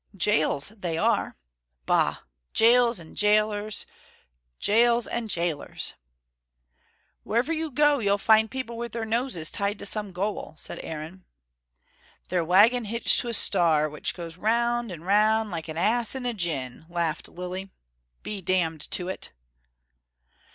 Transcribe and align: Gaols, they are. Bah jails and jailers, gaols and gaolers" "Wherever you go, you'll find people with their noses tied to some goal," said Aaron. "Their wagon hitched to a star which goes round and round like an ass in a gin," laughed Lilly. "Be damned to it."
Gaols, 0.17 0.69
they 0.69 0.97
are. 0.97 1.35
Bah 1.85 2.21
jails 2.53 2.99
and 2.99 3.15
jailers, 3.15 3.85
gaols 4.59 5.05
and 5.05 5.29
gaolers" 5.29 5.93
"Wherever 7.23 7.53
you 7.53 7.69
go, 7.69 7.99
you'll 7.99 8.17
find 8.17 8.49
people 8.49 8.77
with 8.77 8.93
their 8.93 9.05
noses 9.05 9.51
tied 9.51 9.77
to 9.77 9.85
some 9.85 10.11
goal," 10.11 10.55
said 10.57 10.79
Aaron. 10.81 11.23
"Their 12.29 12.43
wagon 12.43 12.85
hitched 12.85 13.19
to 13.19 13.27
a 13.27 13.33
star 13.35 13.87
which 13.87 14.15
goes 14.15 14.37
round 14.37 14.91
and 14.91 15.05
round 15.05 15.51
like 15.51 15.67
an 15.67 15.77
ass 15.77 16.15
in 16.15 16.25
a 16.25 16.33
gin," 16.33 16.87
laughed 16.89 17.29
Lilly. 17.29 17.69
"Be 18.23 18.41
damned 18.41 18.81
to 18.89 19.07
it." 19.07 19.31